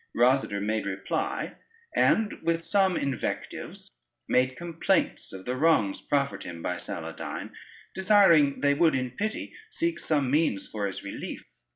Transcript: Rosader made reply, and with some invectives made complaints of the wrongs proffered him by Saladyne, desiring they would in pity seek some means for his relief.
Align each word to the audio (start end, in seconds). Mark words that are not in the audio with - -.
Rosader 0.17 0.59
made 0.61 0.87
reply, 0.87 1.57
and 1.95 2.41
with 2.41 2.63
some 2.63 2.97
invectives 2.97 3.91
made 4.27 4.57
complaints 4.57 5.31
of 5.31 5.45
the 5.45 5.55
wrongs 5.55 6.01
proffered 6.01 6.41
him 6.43 6.63
by 6.63 6.77
Saladyne, 6.77 7.51
desiring 7.93 8.61
they 8.61 8.73
would 8.73 8.95
in 8.95 9.11
pity 9.11 9.53
seek 9.69 9.99
some 9.99 10.31
means 10.31 10.67
for 10.67 10.87
his 10.87 11.03
relief. 11.03 11.43